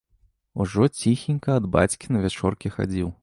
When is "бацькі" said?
1.77-2.11